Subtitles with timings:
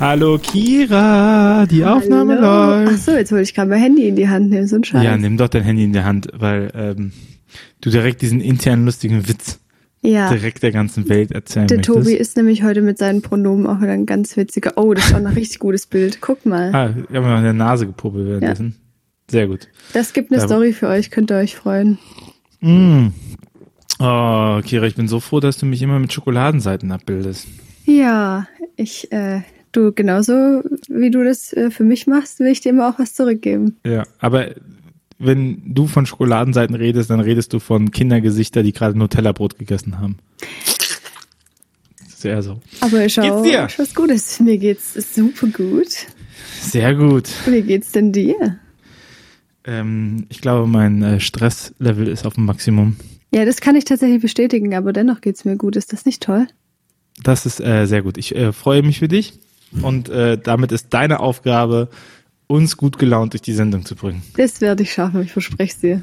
[0.00, 2.84] Hallo Kira, die Aufnahme Hallo.
[2.84, 2.92] läuft.
[2.94, 5.02] Achso, jetzt wollte ich gerade mein Handy in die Hand nehmen, so ein Scheiß.
[5.02, 7.12] Ja, nimm doch dein Handy in die Hand, weil ähm,
[7.80, 9.58] du direkt diesen internen lustigen Witz
[10.02, 11.98] Ja, direkt der ganzen Welt erzählen der möchtest.
[11.98, 14.74] Tobi ist nämlich heute mit seinen Pronomen auch wieder ein ganz witziger.
[14.76, 16.20] Oh, das war ein richtig gutes Bild.
[16.20, 16.72] Guck mal.
[16.72, 18.76] Ah, ich habe mir an der Nase gepuppelt währenddessen.
[19.28, 19.66] Sehr gut.
[19.94, 21.98] Das gibt eine Da- Story für euch, könnt ihr euch freuen.
[22.60, 23.08] Mm.
[23.98, 27.48] Oh, Kira, ich bin so froh, dass du mich immer mit Schokoladenseiten abbildest.
[27.84, 29.40] Ja, ich, äh,
[29.78, 33.14] du, genauso wie du das äh, für mich machst, will ich dir immer auch was
[33.14, 33.76] zurückgeben.
[33.84, 34.54] Ja, aber
[35.18, 40.18] wenn du von Schokoladenseiten redest, dann redest du von Kindergesichter, die gerade Nutella-Brot gegessen haben.
[42.08, 42.60] Sehr so.
[42.80, 43.68] Aber ich Geht's auch dir?
[43.76, 44.40] was Gutes.
[44.40, 46.06] Mir geht's super gut.
[46.60, 47.28] Sehr gut.
[47.46, 48.58] Wie geht's denn dir?
[49.64, 52.96] Ähm, ich glaube, mein äh, Stresslevel ist auf dem Maximum.
[53.32, 55.76] Ja, das kann ich tatsächlich bestätigen, aber dennoch geht's mir gut.
[55.76, 56.48] Ist das nicht toll?
[57.22, 58.18] Das ist äh, sehr gut.
[58.18, 59.34] Ich äh, freue mich für dich
[59.82, 61.88] und äh, damit ist deine Aufgabe,
[62.46, 64.22] uns gut gelaunt durch die Sendung zu bringen.
[64.36, 66.02] Das werde ich schaffen, ich verspreche es dir.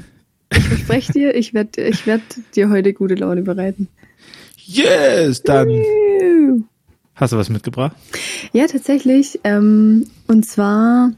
[0.52, 2.22] Ich verspreche dir, ich werde ich werd
[2.54, 3.88] dir heute gute Laune bereiten.
[4.56, 5.42] Yes!
[5.42, 5.68] Dann
[7.14, 7.96] hast du was mitgebracht?
[8.52, 9.40] Ja, tatsächlich.
[9.44, 11.12] Ähm, und zwar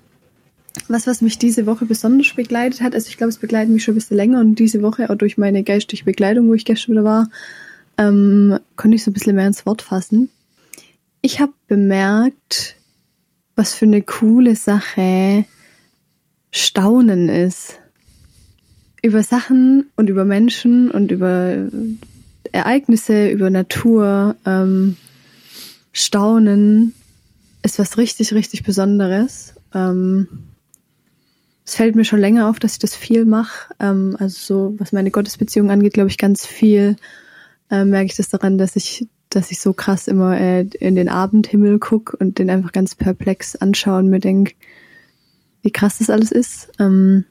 [0.86, 2.94] was, was mich diese Woche besonders begleitet hat.
[2.94, 5.36] Also ich glaube, es begleitet mich schon ein bisschen länger und diese Woche auch durch
[5.36, 7.28] meine geistige Begleitung, wo ich gestern wieder war,
[7.98, 10.30] ähm, konnte ich so ein bisschen mehr ins Wort fassen.
[11.20, 12.76] Ich habe bemerkt,
[13.56, 15.44] was für eine coole Sache
[16.50, 17.78] Staunen ist.
[19.02, 21.68] Über Sachen und über Menschen und über
[22.52, 24.36] Ereignisse, über Natur.
[24.44, 24.96] Ähm,
[25.92, 26.94] Staunen
[27.62, 29.54] ist was richtig, richtig Besonderes.
[29.74, 30.28] Ähm,
[31.64, 33.74] es fällt mir schon länger auf, dass ich das viel mache.
[33.78, 36.96] Ähm, also so, was meine Gottesbeziehung angeht, glaube ich, ganz viel
[37.70, 41.08] äh, merke ich das daran, dass ich, dass ich so krass immer äh, in den
[41.08, 44.54] Abendhimmel guck und den einfach ganz perplex anschaue und mir denk,
[45.62, 46.70] wie krass das alles ist.
[46.78, 47.24] Ähm,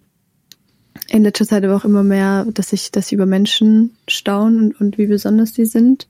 [1.09, 4.81] in letzter Zeit aber auch immer mehr, dass ich, dass ich über Menschen staune und,
[4.81, 6.07] und wie besonders die sind.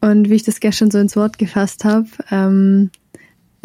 [0.00, 2.90] Und wie ich das gestern so ins Wort gefasst habe, ähm,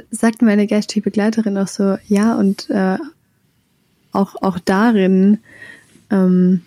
[0.10, 2.98] sagt meine geistige Begleiterin auch so, ja, und äh,
[4.12, 5.40] auch, auch darin
[6.10, 6.62] ähm,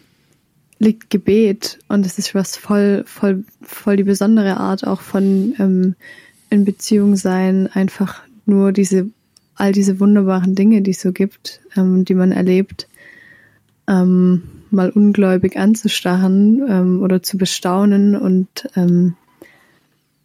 [0.79, 5.95] liegt Gebet und es ist was voll, voll, voll die besondere Art auch von ähm,
[6.51, 9.09] in Beziehung sein, einfach nur diese,
[9.55, 12.89] all diese wunderbaren Dinge, die es so gibt, ähm, die man erlebt,
[13.89, 19.15] ähm, mal ungläubig anzustarren ähm, oder zu bestaunen und ähm,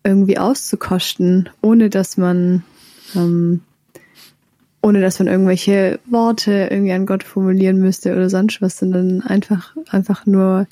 [0.04, 2.64] irgendwie auszukosten, ohne dass man
[3.16, 3.62] ähm,
[4.82, 9.76] ohne dass man irgendwelche Worte irgendwie an Gott formulieren müsste oder sonst was, sondern einfach,
[9.90, 10.68] einfach nur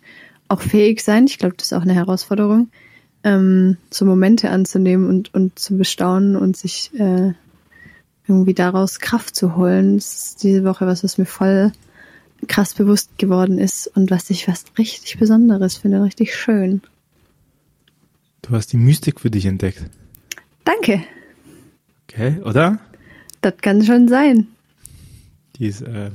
[0.48, 1.26] auch fähig sein.
[1.26, 2.70] Ich glaube, das ist auch eine Herausforderung,
[3.24, 7.34] ähm, so Momente anzunehmen und, und zu bestaunen und sich äh,
[8.28, 9.96] irgendwie daraus Kraft zu holen.
[9.96, 11.72] Das ist diese Woche was, was mir voll
[12.48, 16.82] krass bewusst geworden ist und was ich was richtig Besonderes finde, richtig schön.
[18.42, 19.84] Du hast die Mystik für dich entdeckt.
[20.64, 21.04] Danke.
[22.08, 22.80] Okay, oder?
[23.42, 24.48] Das kann schon sein.
[25.58, 26.12] Die ist, äh,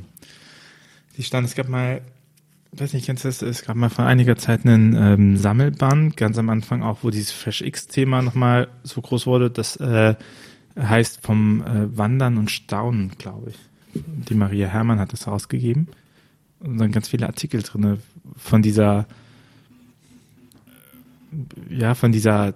[1.16, 2.02] die stand, es gab mal,
[2.72, 3.42] ich weiß nicht, kennst du das?
[3.42, 7.32] Es gab mal vor einiger Zeit einen ähm, Sammelband, ganz am Anfang auch, wo dieses
[7.32, 9.50] Fresh X-Thema nochmal so groß wurde.
[9.50, 10.14] Das äh,
[10.78, 13.56] heißt vom äh, Wandern und Staunen, glaube ich.
[13.94, 15.88] Die Maria Herrmann hat das rausgegeben.
[16.60, 17.98] Und dann ganz viele Artikel drinne
[18.36, 19.06] von dieser,
[21.68, 22.54] ja, von dieser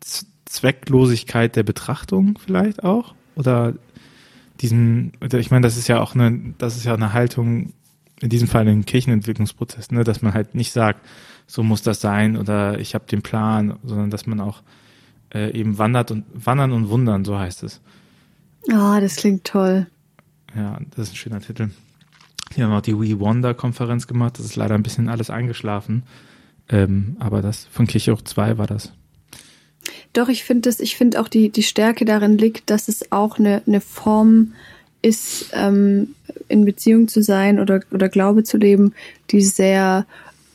[0.00, 3.14] Z Zwecklosigkeit der Betrachtung vielleicht auch.
[3.34, 3.74] Oder
[4.60, 7.72] diesen, ich meine, das ist ja auch eine, das ist ja eine Haltung,
[8.20, 11.04] in diesem Fall ein Kirchenentwicklungsprozess, ne, dass man halt nicht sagt,
[11.46, 14.62] so muss das sein oder ich habe den Plan, sondern dass man auch
[15.34, 17.80] äh, eben wandert und wandern und wundern, so heißt es.
[18.72, 19.86] Ah, das klingt toll.
[20.56, 21.70] Ja, das ist ein schöner Titel.
[22.56, 26.04] Die haben auch die We Wonder Konferenz gemacht, das ist leider ein bisschen alles eingeschlafen.
[26.68, 28.92] Ähm, aber das von Kirche hoch 2 war das.
[30.12, 33.38] Doch, ich finde das, ich finde auch die, die Stärke darin liegt, dass es auch
[33.38, 34.54] eine, eine Form
[35.02, 36.14] ist, ähm,
[36.48, 38.94] in Beziehung zu sein oder, oder Glaube zu leben,
[39.30, 40.06] die sehr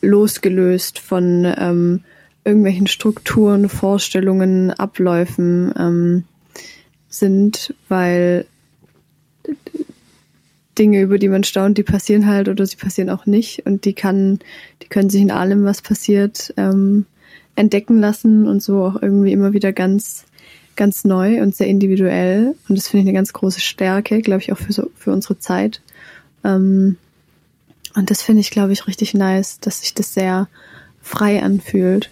[0.01, 2.03] losgelöst von ähm,
[2.43, 6.23] irgendwelchen Strukturen, Vorstellungen, Abläufen ähm,
[7.09, 8.45] sind, weil
[10.77, 13.93] Dinge, über die man staunt, die passieren halt oder sie passieren auch nicht und die
[13.93, 14.39] kann,
[14.81, 17.05] die können sich in allem, was passiert, ähm,
[17.56, 20.25] entdecken lassen und so auch irgendwie immer wieder ganz,
[20.75, 22.56] ganz neu und sehr individuell.
[22.68, 25.40] Und das finde ich eine ganz große Stärke, glaube ich, auch für, so, für unsere
[25.40, 25.81] Zeit.
[26.44, 26.98] Ähm,
[27.96, 30.48] und das finde ich, glaube ich, richtig nice, dass sich das sehr
[31.01, 32.10] frei anfühlt.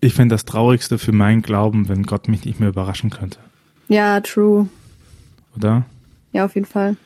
[0.00, 3.38] ich fände das Traurigste für meinen Glauben, wenn Gott mich nicht mehr überraschen könnte.
[3.88, 4.68] Ja, true.
[5.56, 5.86] Oder?
[6.32, 6.96] Ja, auf jeden Fall.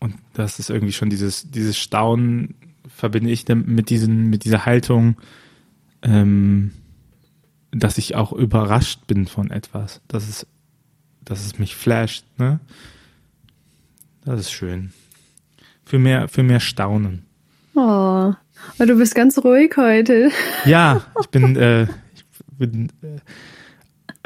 [0.00, 2.54] Und das ist irgendwie schon dieses, dieses Staunen
[2.88, 5.16] verbinde ich mit diesen, mit dieser Haltung,
[6.06, 6.72] ähm,
[7.72, 10.00] dass ich auch überrascht bin von etwas.
[10.08, 10.46] Dass es,
[11.24, 12.60] dass es mich flasht, ne?
[14.24, 14.92] Das ist schön.
[15.84, 17.24] Für mehr, für mehr Staunen.
[17.74, 18.32] Oh,
[18.78, 20.30] du bist ganz ruhig heute.
[20.64, 22.24] Ja, ich bin, äh, ich
[22.58, 23.20] bin, äh,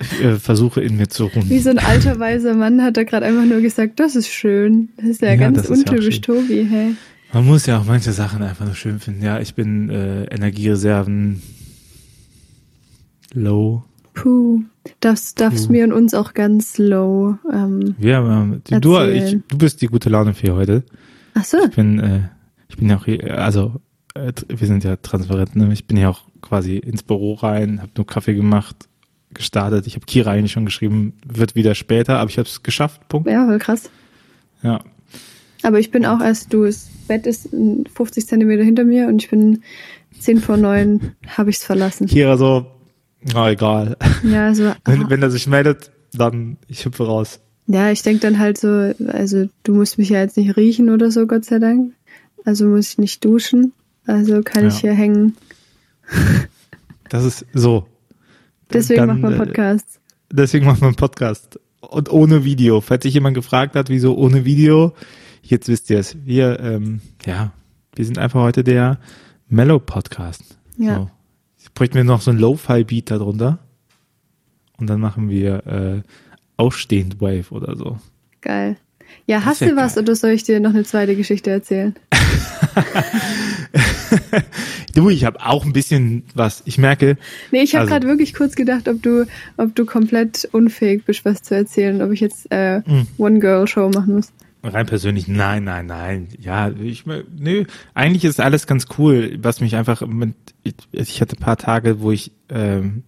[0.00, 1.50] ich, äh, versuche in mir zu ruhen.
[1.50, 4.90] Wie so ein alter weiser Mann hat er gerade einfach nur gesagt, das ist schön.
[4.96, 6.94] Das ist ja, ja ganz untypisch ja Tobi, hey.
[7.32, 9.22] Man muss ja auch manche Sachen einfach nur schön finden.
[9.22, 11.42] Ja, ich bin äh, Energiereserven
[13.34, 13.84] low.
[14.14, 14.62] Puh,
[15.00, 15.72] das darfst Puh.
[15.72, 17.36] mir und uns auch ganz low.
[17.52, 20.84] Ähm, ja, ähm, du, ich, du bist die gute Laune für heute.
[21.34, 21.58] Ach so.
[21.64, 22.20] Ich bin, äh,
[22.68, 23.80] ich bin ja auch hier, also
[24.14, 25.72] äh, wir sind ja transparent, ne?
[25.72, 28.88] Ich bin ja auch quasi ins Büro rein, habe nur Kaffee gemacht,
[29.32, 29.86] gestartet.
[29.86, 33.08] Ich habe Kira eigentlich schon geschrieben, wird wieder später, aber ich habe es geschafft.
[33.08, 33.28] Punkt.
[33.30, 33.90] Ja, voll krass.
[34.62, 34.80] Ja.
[35.62, 39.30] Aber ich bin auch erst, du, das Bett ist 50 Zentimeter hinter mir und ich
[39.30, 39.62] bin
[40.18, 42.06] 10 vor 9, habe ich es verlassen.
[42.06, 42.66] Kira so,
[43.22, 43.96] na egal.
[44.22, 44.72] Ja, so.
[44.84, 47.40] wenn, wenn er sich meldet, dann ich hüpfe raus.
[47.66, 51.10] Ja, ich denke dann halt so, also du musst mich ja jetzt nicht riechen oder
[51.10, 51.92] so, Gott sei Dank.
[52.44, 53.72] Also muss ich nicht duschen.
[54.06, 54.68] Also kann ja.
[54.68, 55.36] ich hier hängen.
[57.10, 57.88] Das ist so.
[58.72, 59.98] Deswegen dann, macht man äh, Podcasts.
[60.30, 61.58] Deswegen macht man Podcast.
[61.80, 62.80] Und ohne Video.
[62.80, 64.94] Falls sich jemand gefragt hat, wieso ohne Video,
[65.42, 66.16] jetzt wisst ihr es.
[66.24, 67.52] Wir, ähm, ja,
[67.96, 69.00] wir sind einfach heute der
[69.48, 70.56] Mellow Podcast.
[70.76, 70.94] Ja.
[70.94, 71.10] So.
[71.60, 73.58] Jetzt bräuchten wir noch so ein Lo-Fi-Beat darunter.
[74.78, 76.02] Und dann machen wir äh,
[76.56, 77.98] aufstehend Wave oder so.
[78.40, 78.78] Geil.
[79.26, 80.04] Ja, hast du was geil.
[80.04, 81.94] oder soll ich dir noch eine zweite Geschichte erzählen?
[84.94, 86.62] du, ich habe auch ein bisschen was.
[86.64, 87.18] Ich merke.
[87.50, 89.26] Nee, ich habe also, gerade wirklich kurz gedacht, ob du,
[89.58, 93.06] ob du komplett unfähig bist, was zu erzählen, ob ich jetzt äh, hm.
[93.18, 94.32] One-Girl-Show machen muss.
[94.62, 96.28] Rein persönlich, nein, nein, nein.
[96.38, 97.64] Ja, ich, nö,
[97.94, 100.34] eigentlich ist alles ganz cool, was mich einfach mit,
[100.92, 103.04] ich, hatte ein paar Tage, wo ich ähm,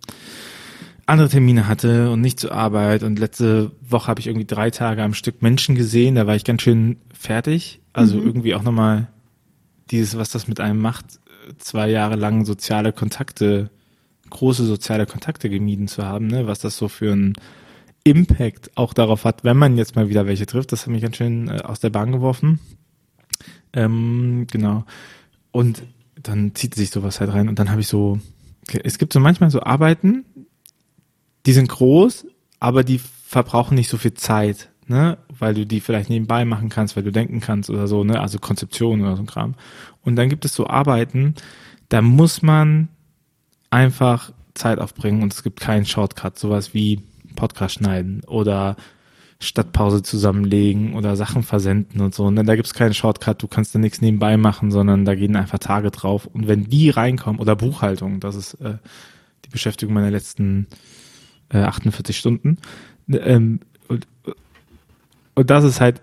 [1.04, 5.02] andere Termine hatte und nicht zur Arbeit und letzte Woche habe ich irgendwie drei Tage
[5.02, 7.80] am Stück Menschen gesehen, da war ich ganz schön fertig.
[7.92, 8.26] Also mhm.
[8.26, 9.08] irgendwie auch nochmal
[9.90, 11.20] dieses, was das mit einem macht,
[11.58, 13.68] zwei Jahre lang soziale Kontakte,
[14.30, 16.46] große soziale Kontakte gemieden zu haben, ne?
[16.46, 17.34] was das so für ein
[18.04, 20.72] Impact auch darauf hat, wenn man jetzt mal wieder welche trifft.
[20.72, 22.58] Das hat mich ganz schön äh, aus der Bahn geworfen.
[23.72, 24.84] Ähm, genau.
[25.52, 25.82] Und
[26.20, 28.18] dann zieht sich sowas halt rein und dann habe ich so,
[28.84, 30.24] es gibt so manchmal so Arbeiten,
[31.46, 32.26] die sind groß,
[32.60, 36.96] aber die verbrauchen nicht so viel Zeit, ne, weil du die vielleicht nebenbei machen kannst,
[36.96, 39.54] weil du denken kannst oder so, ne, also Konzeption oder so ein Kram.
[40.02, 41.34] Und dann gibt es so Arbeiten,
[41.88, 42.88] da muss man
[43.70, 47.00] einfach Zeit aufbringen und es gibt keinen Shortcut, sowas wie
[47.32, 48.76] Podcast schneiden oder
[49.42, 52.24] Stadtpause zusammenlegen oder Sachen versenden und so.
[52.24, 55.36] Und dann, da gibt's keinen Shortcut, du kannst da nichts nebenbei machen, sondern da gehen
[55.36, 56.26] einfach Tage drauf.
[56.26, 58.78] Und wenn die reinkommen, oder Buchhaltung, das ist äh,
[59.44, 60.68] die Beschäftigung meiner letzten
[61.48, 62.58] äh, 48 Stunden.
[63.08, 64.06] Ähm, und,
[65.34, 66.00] und das ist halt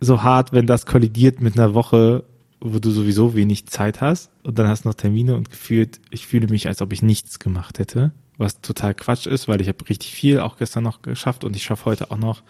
[0.00, 2.24] so hart, wenn das kollidiert mit einer Woche,
[2.60, 6.26] wo du sowieso wenig Zeit hast und dann hast du noch Termine und gefühlt, ich
[6.26, 9.88] fühle mich, als ob ich nichts gemacht hätte, was total Quatsch ist, weil ich habe
[9.88, 12.42] richtig viel auch gestern noch geschafft und ich schaffe heute auch noch.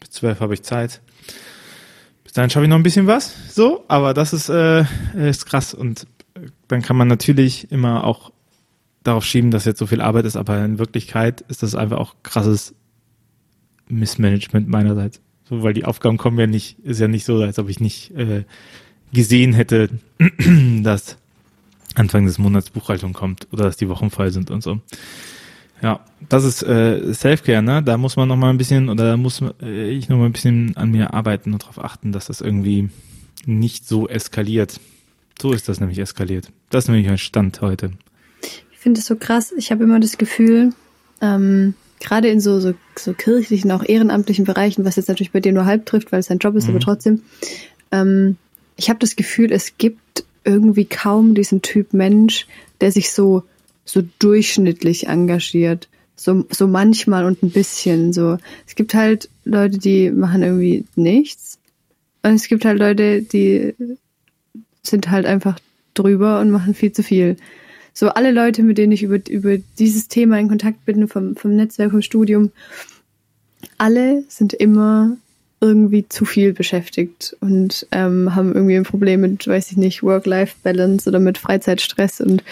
[0.00, 1.00] Bis zwölf habe ich Zeit.
[2.24, 4.84] Bis dahin schaffe ich noch ein bisschen was, so, aber das ist, äh,
[5.14, 6.06] ist krass und
[6.68, 8.32] dann kann man natürlich immer auch
[9.02, 12.14] darauf schieben, dass jetzt so viel Arbeit ist, aber in Wirklichkeit ist das einfach auch
[12.22, 12.74] krasses
[13.88, 15.20] Missmanagement meinerseits.
[15.44, 18.12] So, weil die Aufgaben kommen ja nicht, ist ja nicht so, als ob ich nicht
[18.16, 18.44] äh,
[19.12, 19.90] gesehen hätte,
[20.82, 21.18] dass
[21.94, 24.80] Anfang des Monats Buchhaltung kommt oder dass die Wochen voll sind und so.
[25.82, 27.82] Ja, das ist äh, Selfcare, ne?
[27.82, 30.32] Da muss man noch mal ein bisschen oder da muss äh, ich noch mal ein
[30.32, 32.88] bisschen an mir arbeiten und darauf achten, dass das irgendwie
[33.46, 34.78] nicht so eskaliert.
[35.40, 36.52] So ist das nämlich eskaliert.
[36.70, 37.90] Das ist nämlich mein Stand heute
[38.82, 39.54] finde es so krass.
[39.56, 40.72] Ich habe immer das Gefühl,
[41.20, 45.52] ähm, gerade in so, so, so kirchlichen, auch ehrenamtlichen Bereichen, was jetzt natürlich bei dir
[45.52, 46.70] nur halb trifft, weil es dein Job ist, mhm.
[46.70, 47.22] aber trotzdem,
[47.92, 48.36] ähm,
[48.76, 52.46] ich habe das Gefühl, es gibt irgendwie kaum diesen Typ Mensch,
[52.80, 53.44] der sich so,
[53.84, 55.88] so durchschnittlich engagiert.
[56.16, 58.12] So, so manchmal und ein bisschen.
[58.12, 58.38] So.
[58.66, 61.58] Es gibt halt Leute, die machen irgendwie nichts.
[62.22, 63.74] Und es gibt halt Leute, die
[64.82, 65.58] sind halt einfach
[65.94, 67.36] drüber und machen viel zu viel
[67.94, 71.54] so alle Leute, mit denen ich über, über dieses Thema in Kontakt bin, vom, vom
[71.54, 72.50] Netzwerk, vom Studium,
[73.78, 75.16] alle sind immer
[75.62, 81.08] irgendwie zu viel beschäftigt und ähm, haben irgendwie ein Problem mit, weiß ich nicht, Work-Life-Balance
[81.08, 82.42] oder mit Freizeitstress und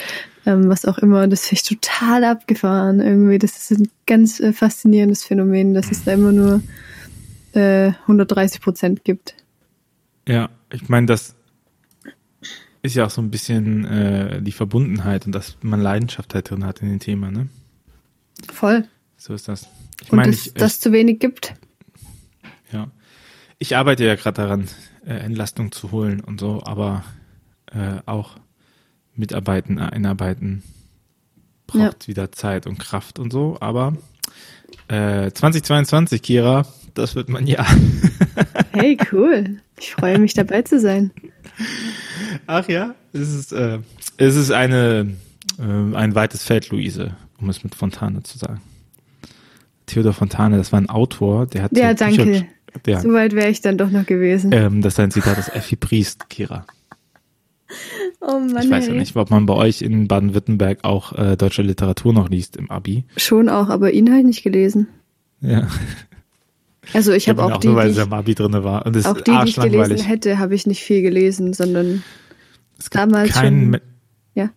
[0.47, 1.27] ähm, was auch immer.
[1.27, 3.39] Das finde ich total abgefahren irgendwie.
[3.39, 6.63] Das ist ein ganz äh, faszinierendes Phänomen, dass es da immer nur
[7.53, 9.35] äh, 130 Prozent gibt.
[10.29, 11.35] Ja, ich meine, das
[12.83, 16.65] ist ja auch so ein bisschen äh, die Verbundenheit und dass man Leidenschaft halt drin
[16.65, 17.49] hat in den Thema, ne?
[18.53, 18.85] Voll.
[19.17, 19.69] So ist das.
[20.01, 21.55] Ich meine, dass das zu wenig gibt.
[22.73, 22.89] Ja
[23.61, 24.69] ich arbeite ja gerade daran,
[25.07, 27.05] äh, Entlastung zu holen und so, aber
[27.67, 28.37] äh, auch
[29.15, 30.63] mitarbeiten, einarbeiten
[31.67, 32.09] braucht ja.
[32.09, 33.59] wieder Zeit und Kraft und so.
[33.61, 33.97] Aber
[34.89, 37.67] äh, 2022, Kira, das wird mein Jahr.
[38.73, 39.61] hey, cool.
[39.79, 41.11] Ich freue mich dabei zu sein.
[42.47, 43.79] Ach ja, es ist, äh,
[44.17, 45.17] es ist eine,
[45.59, 48.63] äh, ein weites Feld, Luise, um es mit Fontane zu sagen.
[49.87, 52.25] Theodor Fontane, das war ein Autor, der hat ja, so danke.
[52.25, 52.47] Bücher,
[52.87, 53.01] ja.
[53.01, 54.53] So weit wäre ich dann doch noch gewesen.
[54.53, 56.67] Ähm, das ist ein Zitat aus Effi Priest, Kira.
[58.21, 61.63] Oh Mann, ich weiß ja nicht, ob man bei euch in Baden-Württemberg auch äh, deutsche
[61.63, 63.05] Literatur noch liest im Abi.
[63.17, 64.89] Schon auch, aber ihn halt nicht gelesen.
[65.41, 65.69] Ja.
[66.93, 68.85] Also ich, habe hab auch, auch die, nur, weil es im Abi drin war.
[68.85, 72.03] Und auch die, die ich gelesen hätte, habe ich nicht viel gelesen, sondern
[72.79, 73.81] es gibt damals keinen, schon.
[74.35, 74.51] Ja.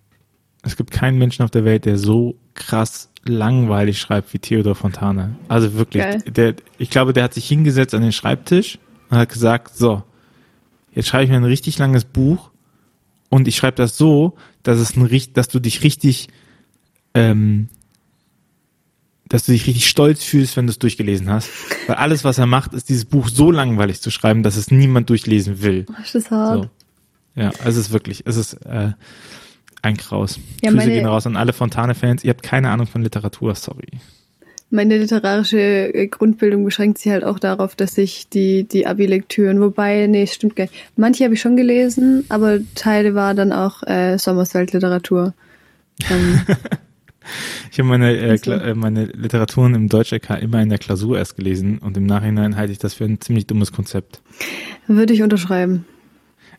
[0.63, 5.35] Es gibt keinen Menschen auf der Welt, der so krass langweilig schreibt wie Theodor Fontane.
[5.47, 8.79] Also wirklich, der, ich glaube, der hat sich hingesetzt an den Schreibtisch
[9.09, 10.03] und hat gesagt, so,
[10.93, 12.51] jetzt schreibe ich mir ein richtig langes Buch
[13.29, 16.27] und ich schreibe das so, dass es ein, dass du dich richtig,
[17.13, 17.69] ähm,
[19.27, 21.49] dass du dich richtig stolz fühlst, wenn du es durchgelesen hast.
[21.87, 25.09] Weil alles, was er macht, ist dieses Buch so langweilig zu schreiben, dass es niemand
[25.09, 25.85] durchlesen will.
[25.97, 26.63] Das ist hart.
[26.63, 26.69] So.
[27.35, 28.91] Ja, es ist wirklich, es ist, äh,
[29.83, 30.39] ein Kraus.
[30.63, 32.23] Ja, Grüße gehen raus an alle Fontane-Fans.
[32.23, 33.99] Ihr habt keine Ahnung von Literatur, sorry.
[34.69, 40.07] Meine literarische äh, Grundbildung beschränkt sich halt auch darauf, dass ich die, die Abi-Lektüren, wobei,
[40.07, 40.73] nee, stimmt gar nicht.
[40.95, 45.35] Manche habe ich schon gelesen, aber Teile war dann auch äh, Sommerswelt-Literatur.
[46.09, 46.41] Ähm,
[47.71, 51.77] ich habe meine, äh, äh, meine Literaturen im Deutsch-LK immer in der Klausur erst gelesen
[51.77, 54.21] und im Nachhinein halte ich das für ein ziemlich dummes Konzept.
[54.87, 55.85] Würde ich unterschreiben.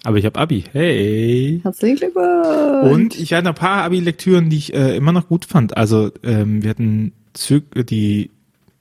[0.05, 0.65] Aber ich habe Abi.
[0.71, 1.61] Hey.
[1.63, 2.93] Herzlichen Glückwunsch.
[2.93, 5.79] Und ich hatte ein paar Abi-Lektüren, die ich äh, immer noch gut fand.
[5.79, 8.31] Also ähm, wir hatten Zyk die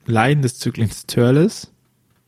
[0.04, 1.72] Leiden des Zöglings Turles.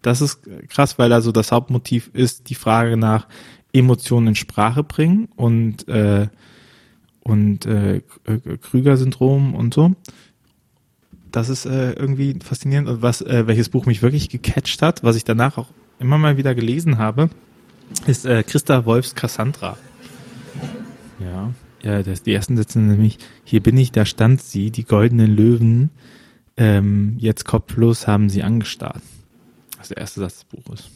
[0.00, 3.26] Das ist krass, weil also das Hauptmotiv ist die Frage nach
[3.72, 6.28] Emotionen in Sprache bringen und äh,
[7.22, 8.00] und äh,
[8.62, 9.94] Krüger-Syndrom und so.
[11.32, 15.16] Das ist äh, irgendwie faszinierend und was äh, welches Buch mich wirklich gecatcht hat, was
[15.16, 17.28] ich danach auch immer mal wieder gelesen habe
[18.06, 19.76] ist äh, Christa Wolfs Cassandra.
[21.18, 21.52] Ja,
[21.82, 25.90] ja, das, die ersten Sätze nämlich, hier bin ich, da stand sie, die goldenen Löwen,
[26.56, 29.02] ähm, jetzt kopflos haben sie angestarrt.
[29.76, 30.90] Das ist der erste Satz des Buches.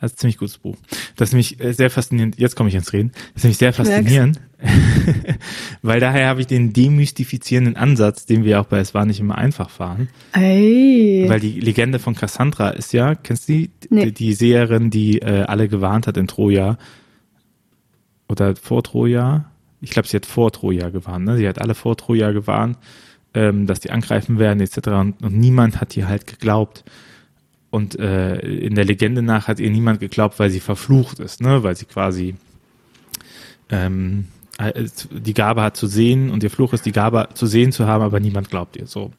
[0.00, 0.76] Das ist ein ziemlich gutes Buch.
[1.16, 2.38] Das ist nämlich äh, sehr faszinierend.
[2.38, 3.10] Jetzt komme ich ins Reden.
[3.12, 4.40] Das ist nämlich sehr faszinierend,
[5.82, 9.38] weil daher habe ich den demystifizierenden Ansatz, den wir auch bei Es war nicht immer
[9.38, 10.08] einfach fahren.
[10.32, 11.26] Ey.
[11.28, 13.70] Weil die Legende von Cassandra ist ja, kennst du die?
[13.90, 14.06] Nee.
[14.06, 16.76] Die, die Seherin, die äh, alle gewarnt hat in Troja.
[18.28, 19.50] Oder vor Troja.
[19.80, 21.24] Ich glaube, sie hat vor Troja gewarnt.
[21.24, 21.36] Ne?
[21.36, 22.78] Sie hat alle vor Troja gewarnt,
[23.34, 24.88] ähm, dass die angreifen werden etc.
[24.88, 26.84] Und, und niemand hat ihr halt geglaubt.
[27.70, 31.62] Und äh, in der Legende nach hat ihr niemand geglaubt, weil sie verflucht ist, ne?
[31.62, 32.34] Weil sie quasi
[33.70, 34.26] ähm,
[34.58, 38.02] die Gabe hat zu sehen und ihr Fluch ist die Gabe zu sehen zu haben,
[38.02, 39.12] aber niemand glaubt ihr so.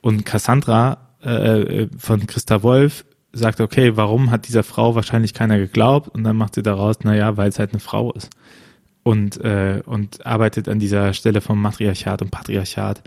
[0.00, 6.08] Und Cassandra äh, von Christa Wolf sagt, okay, warum hat dieser Frau wahrscheinlich keiner geglaubt?
[6.08, 8.30] Und dann macht sie daraus, naja, weil es halt eine Frau ist.
[9.04, 13.02] Und, äh, und arbeitet an dieser Stelle vom Matriarchat und Patriarchat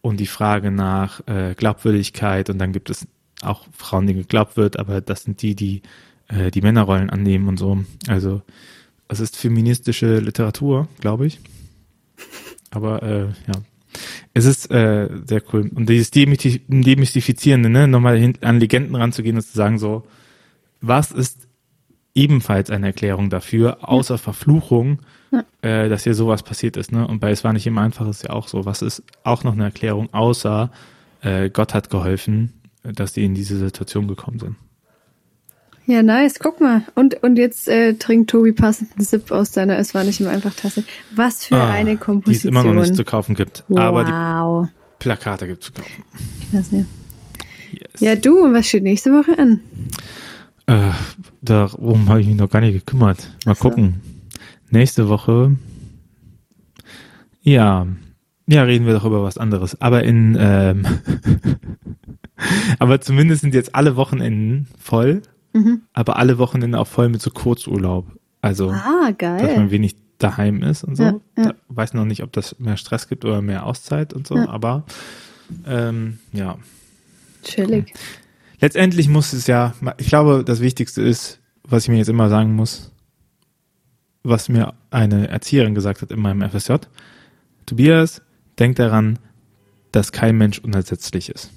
[0.00, 3.06] und die Frage nach äh, Glaubwürdigkeit und dann gibt es
[3.42, 5.82] auch Frauen, denen geglaubt wird, aber das sind die, die
[6.30, 7.78] äh, die Männerrollen annehmen und so.
[8.08, 8.42] Also
[9.10, 11.40] es ist feministische Literatur, glaube ich.
[12.70, 13.60] Aber äh, ja,
[14.34, 15.70] es ist äh, sehr cool.
[15.74, 20.06] Und dieses Demystifizierende, ne, nochmal hin, an Legenden ranzugehen und zu sagen so,
[20.80, 21.48] was ist
[22.14, 25.00] ebenfalls eine Erklärung dafür, außer Verfluchung,
[25.30, 25.44] ja.
[25.62, 26.92] äh, dass hier sowas passiert ist.
[26.92, 27.06] Ne?
[27.06, 28.64] Und bei Es war nicht immer einfach ist ja auch so.
[28.64, 30.70] Was ist auch noch eine Erklärung, außer
[31.22, 32.52] äh, Gott hat geholfen,
[32.82, 34.56] dass die in diese Situation gekommen sind.
[35.90, 36.38] Ja, nice.
[36.38, 36.82] Guck mal.
[36.94, 40.28] Und, und jetzt äh, trinkt Tobi passend einen Sip aus seiner Es war nicht im
[40.28, 40.84] Einfachtasse.
[41.16, 42.52] Was für ah, eine Komposition.
[42.52, 43.64] Die es immer noch nicht zu kaufen gibt.
[43.66, 43.80] Wow.
[43.80, 44.70] Aber die
[45.00, 46.04] Plakate gibt es zu kaufen.
[46.52, 46.84] Das ja.
[47.72, 48.00] Yes.
[48.00, 49.60] Ja, du, und was steht nächste Woche an?
[50.66, 50.92] Äh,
[51.42, 53.36] darum habe ich mich noch gar nicht gekümmert.
[53.44, 53.68] Mal so.
[53.68, 54.00] gucken.
[54.70, 55.56] Nächste Woche.
[57.42, 57.88] Ja.
[58.46, 59.80] Ja, reden wir doch über was anderes.
[59.80, 60.86] Aber in ähm,
[62.78, 65.82] Aber zumindest sind jetzt alle Wochenenden voll Mhm.
[65.92, 68.06] aber alle Wochenende auch voll mit so Kurzurlaub.
[68.40, 69.70] Also, Ah, dass man geil.
[69.70, 71.02] wenig daheim ist und so.
[71.02, 71.54] Ja, ja.
[71.68, 74.48] Weiß noch nicht, ob das mehr Stress gibt oder mehr Auszeit und so, Ja.
[74.48, 74.84] aber
[75.66, 76.56] ähm, ja.
[77.42, 77.92] Chillig.
[78.60, 82.54] Letztendlich muss es ja, ich glaube, das Wichtigste ist, was ich mir jetzt immer sagen
[82.54, 82.92] muss,
[84.22, 86.74] was mir eine Erzieherin gesagt hat in meinem FSJ.
[87.66, 88.20] Tobias,
[88.58, 89.18] denk daran,
[89.92, 91.50] dass kein Mensch unersetzlich ist.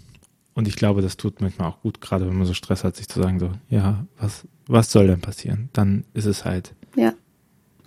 [0.55, 3.07] Und ich glaube, das tut manchmal auch gut, gerade wenn man so Stress hat, sich
[3.07, 5.69] zu sagen so, ja, was, was soll denn passieren?
[5.73, 7.15] Dann ist es halt, Ja, ist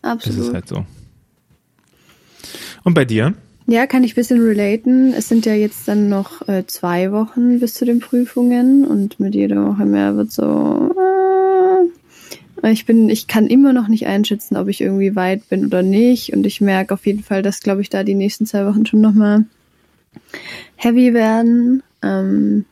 [0.03, 0.55] es absolut.
[0.55, 0.85] halt so.
[2.85, 3.35] Und bei dir?
[3.69, 5.13] Ja, kann ich ein bisschen relaten.
[5.13, 9.35] Es sind ja jetzt dann noch äh, zwei Wochen bis zu den Prüfungen und mit
[9.35, 10.95] jeder Woche mehr wird so.
[12.63, 15.83] Äh, ich bin, ich kann immer noch nicht einschätzen, ob ich irgendwie weit bin oder
[15.83, 16.33] nicht.
[16.33, 19.01] Und ich merke auf jeden Fall, dass, glaube ich, da die nächsten zwei Wochen schon
[19.01, 19.45] nochmal
[20.77, 21.83] heavy werden.
[22.07, 22.65] Ähm,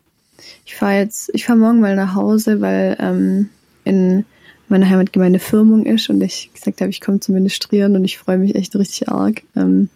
[0.64, 3.50] ich fahre jetzt, ich fahre morgen mal nach Hause, weil ähm,
[3.84, 4.24] in
[4.68, 8.38] meiner Heimatgemeinde Firmung ist und ich gesagt habe, ich komme zum Ministrieren und ich freue
[8.38, 9.42] mich echt richtig arg.
[9.56, 9.88] Ähm,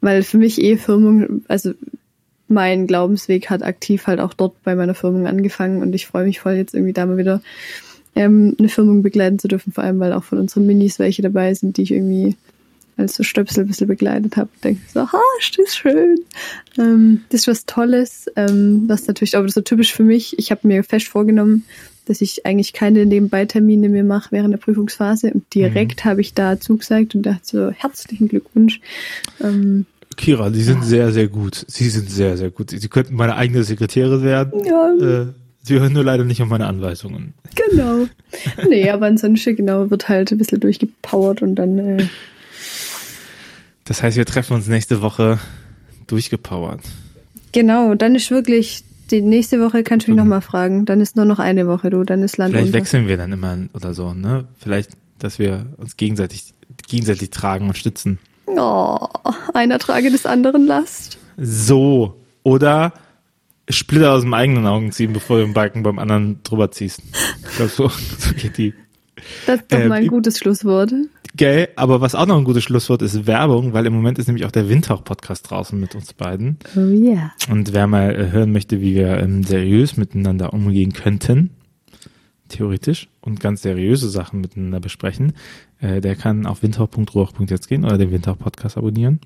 [0.00, 1.72] weil für mich eh Firmung, also
[2.48, 6.40] mein Glaubensweg hat aktiv halt auch dort bei meiner Firmung angefangen und ich freue mich
[6.40, 7.42] voll jetzt irgendwie da mal wieder
[8.14, 11.52] ähm, eine Firmung begleiten zu dürfen, vor allem weil auch von unseren Minis welche dabei
[11.54, 12.36] sind, die ich irgendwie
[12.96, 14.48] als so Stöpsel ein bisschen begleitet habe.
[14.64, 16.16] Denke ich so, ha, ist das schön.
[16.78, 20.38] Ähm, das ist was Tolles, ähm, was natürlich auch so typisch für mich.
[20.38, 21.64] Ich habe mir fest vorgenommen,
[22.06, 26.58] dass ich eigentlich keine Nebenbeitermine mehr mache während der Prüfungsphase und direkt habe ich da
[26.60, 28.80] zugesagt und dachte so, herzlichen Glückwunsch.
[29.42, 29.86] Ähm,
[30.16, 31.64] Kira, Sie sind sehr, sehr gut.
[31.68, 32.70] Sie sind sehr, sehr gut.
[32.70, 34.64] Sie könnten meine eigene Sekretärin werden.
[34.64, 35.26] ja, Äh,
[35.62, 37.34] Sie hören nur leider nicht auf meine Anweisungen.
[37.56, 38.06] Genau.
[38.68, 42.06] Nee, aber ansonsten genau wird halt ein bisschen durchgepowert und dann äh,
[43.86, 45.38] Das heißt, wir treffen uns nächste Woche
[46.06, 46.80] durchgepowert.
[47.52, 50.84] genau, dann ist wirklich die nächste Woche kannst du mich nochmal fragen.
[50.84, 52.78] Dann ist nur noch eine Woche, du, dann ist Land Vielleicht unter.
[52.78, 54.46] wechseln wir dann immer oder so, ne?
[54.58, 56.52] Vielleicht, dass wir uns gegenseitig,
[56.88, 58.18] gegenseitig tragen und stützen.
[58.46, 58.98] Oh,
[59.54, 61.18] einer trage des anderen Last.
[61.36, 62.20] So.
[62.42, 62.92] Oder
[63.68, 67.00] Splitter aus dem eigenen Augen ziehen, bevor du den Balken beim anderen drüber ziehst.
[67.48, 68.74] Ich glaube, so, so geht die.
[69.46, 70.92] Das ist doch Äh, mal ein gutes Schlusswort.
[71.36, 74.46] Gell, aber was auch noch ein gutes Schlusswort ist, Werbung, weil im Moment ist nämlich
[74.46, 76.56] auch der Windhauch-Podcast draußen mit uns beiden.
[76.76, 77.32] Oh yeah.
[77.50, 81.50] Und wer mal äh, hören möchte, wie wir ähm, seriös miteinander umgehen könnten,
[82.48, 85.34] theoretisch, und ganz seriöse Sachen miteinander besprechen,
[85.80, 89.20] äh, der kann auf windhauch.ruach.jetzt gehen oder den Windhauch-Podcast abonnieren.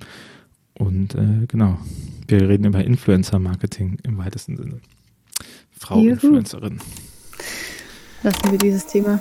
[0.75, 1.79] Und äh, genau,
[2.27, 4.81] wir reden über Influencer-Marketing im weitesten Sinne.
[5.79, 6.11] Frau Juhu.
[6.15, 6.81] Influencerin.
[8.23, 9.21] Lassen wir dieses Thema.